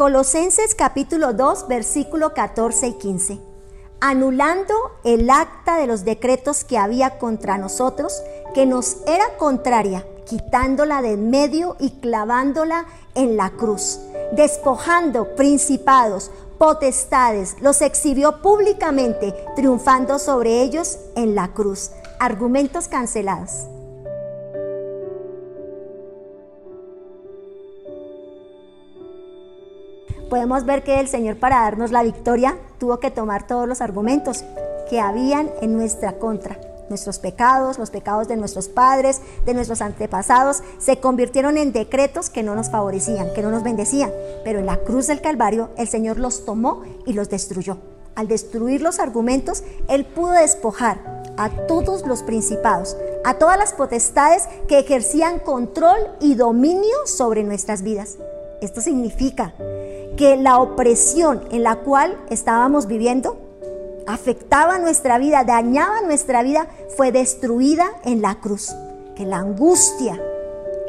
[0.00, 3.38] Colosenses capítulo 2, versículo 14 y 15.
[4.00, 4.72] Anulando
[5.04, 8.22] el acta de los decretos que había contra nosotros,
[8.54, 14.00] que nos era contraria, quitándola de en medio y clavándola en la cruz,
[14.32, 21.90] despojando principados, potestades, los exhibió públicamente, triunfando sobre ellos en la cruz.
[22.18, 23.66] Argumentos cancelados.
[30.30, 34.44] Podemos ver que el Señor para darnos la victoria tuvo que tomar todos los argumentos
[34.88, 36.58] que habían en nuestra contra.
[36.88, 42.42] Nuestros pecados, los pecados de nuestros padres, de nuestros antepasados, se convirtieron en decretos que
[42.42, 44.10] no nos favorecían, que no nos bendecían.
[44.42, 47.76] Pero en la cruz del Calvario el Señor los tomó y los destruyó.
[48.16, 50.98] Al destruir los argumentos, Él pudo despojar
[51.36, 57.82] a todos los principados, a todas las potestades que ejercían control y dominio sobre nuestras
[57.82, 58.18] vidas.
[58.60, 59.54] Esto significa
[60.16, 63.38] que la opresión en la cual estábamos viviendo
[64.06, 68.74] afectaba nuestra vida, dañaba nuestra vida, fue destruida en la cruz.
[69.14, 70.20] Que la angustia,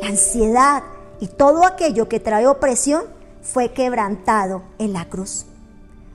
[0.00, 0.82] la ansiedad
[1.20, 3.04] y todo aquello que trae opresión
[3.42, 5.46] fue quebrantado en la cruz.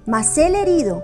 [0.06, 1.03] Mas el herido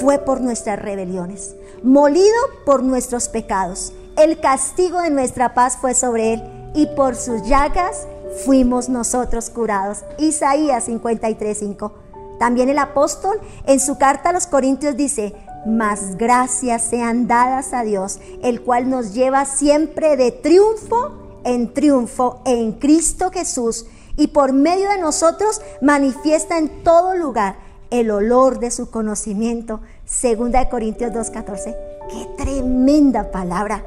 [0.00, 3.92] fue por nuestras rebeliones, molido por nuestros pecados.
[4.16, 6.42] El castigo de nuestra paz fue sobre él
[6.74, 8.06] y por sus llagas
[8.44, 10.04] fuimos nosotros curados.
[10.18, 11.92] Isaías 53:5.
[12.38, 17.84] También el apóstol en su carta a los Corintios dice, más gracias sean dadas a
[17.84, 24.52] Dios, el cual nos lleva siempre de triunfo en triunfo en Cristo Jesús y por
[24.52, 27.56] medio de nosotros manifiesta en todo lugar
[27.90, 29.80] el olor de su conocimiento.
[30.04, 31.76] Segunda de Corintios 2:14.
[32.10, 33.84] Qué tremenda palabra.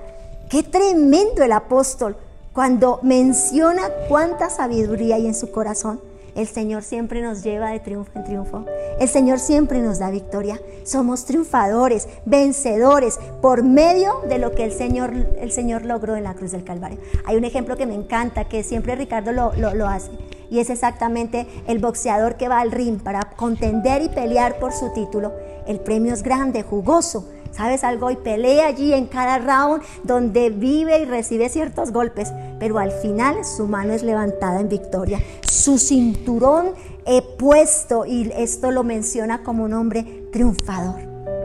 [0.49, 2.15] Qué tremendo el apóstol
[2.55, 5.99] cuando menciona cuánta sabiduría hay en su corazón,
[6.35, 8.65] el Señor siempre nos lleva de triunfo en triunfo.
[8.97, 10.61] El Señor siempre nos da victoria.
[10.85, 16.33] Somos triunfadores, vencedores por medio de lo que el Señor, el Señor logró en la
[16.33, 16.97] cruz del Calvario.
[17.25, 20.11] Hay un ejemplo que me encanta, que siempre Ricardo lo, lo hace.
[20.49, 24.93] Y es exactamente el boxeador que va al ring para contender y pelear por su
[24.93, 25.33] título.
[25.67, 28.11] El premio es grande, jugoso, ¿sabes algo?
[28.11, 33.45] Y pelea allí en cada round donde vive y recibe ciertos golpes, pero al final
[33.45, 36.73] su mano es levantada en victoria, su cinturón
[37.05, 40.99] he puesto y esto lo menciona como un hombre triunfador.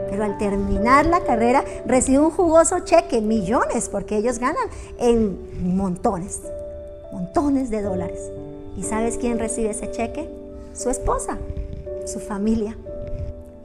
[0.09, 4.67] Pero al terminar la carrera recibe un jugoso cheque, millones, porque ellos ganan
[4.99, 6.41] en montones,
[7.13, 8.19] montones de dólares.
[8.75, 10.29] ¿Y sabes quién recibe ese cheque?
[10.73, 11.37] Su esposa,
[12.05, 12.75] su familia.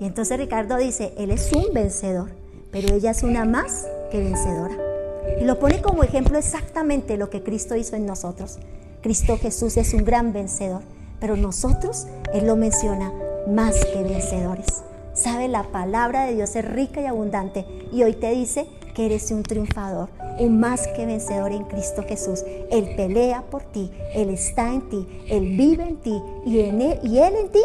[0.01, 2.31] Y entonces Ricardo dice, él es un vencedor,
[2.71, 4.77] pero ella es una más que vencedora.
[5.41, 8.59] Y lo pone como ejemplo exactamente lo que Cristo hizo en nosotros.
[9.03, 10.83] Cristo Jesús es un gran vencedor,
[11.21, 13.13] pero nosotros, Él lo menciona,
[13.49, 14.67] más que vencedores.
[15.15, 19.31] Sabe, la palabra de Dios es rica y abundante y hoy te dice que eres
[19.31, 22.45] un triunfador, un más que vencedor en Cristo Jesús.
[22.71, 27.01] Él pelea por ti, Él está en ti, Él vive en ti y, en él,
[27.03, 27.63] y Él en ti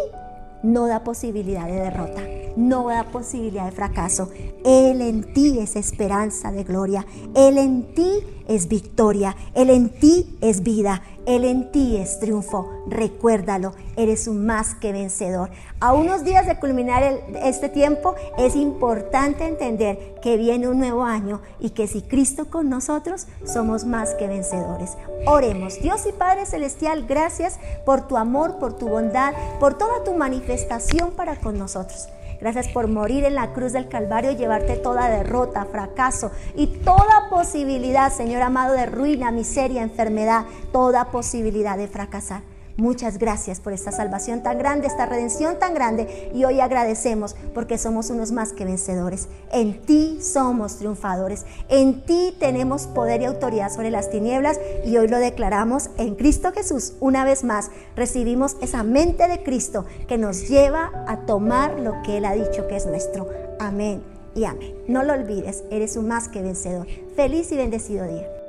[0.63, 2.21] no da posibilidad de derrota,
[2.55, 4.29] no da posibilidad de fracaso.
[4.63, 10.37] Él en ti es esperanza de gloria, Él en ti es victoria, Él en ti
[10.41, 12.69] es vida, Él en ti es triunfo.
[12.87, 15.49] Recuérdalo, eres un más que vencedor.
[15.79, 17.03] A unos días de culminar
[17.43, 22.69] este tiempo es importante entender que viene un nuevo año y que si Cristo con
[22.69, 24.97] nosotros somos más que vencedores.
[25.25, 30.13] Oremos, Dios y Padre Celestial, gracias por tu amor, por tu bondad, por toda tu
[30.13, 32.09] manifestación para con nosotros.
[32.41, 37.29] Gracias por morir en la cruz del Calvario y llevarte toda derrota, fracaso y toda
[37.29, 42.41] posibilidad, Señor amado, de ruina, miseria, enfermedad, toda posibilidad de fracasar.
[42.77, 46.31] Muchas gracias por esta salvación tan grande, esta redención tan grande.
[46.33, 49.27] Y hoy agradecemos porque somos unos más que vencedores.
[49.51, 51.45] En ti somos triunfadores.
[51.69, 54.59] En ti tenemos poder y autoridad sobre las tinieblas.
[54.85, 56.93] Y hoy lo declaramos en Cristo Jesús.
[56.99, 62.17] Una vez más, recibimos esa mente de Cristo que nos lleva a tomar lo que
[62.17, 63.27] Él ha dicho que es nuestro.
[63.59, 64.01] Amén
[64.35, 64.73] y amén.
[64.87, 66.87] No lo olvides, eres un más que vencedor.
[67.15, 68.40] Feliz y bendecido día.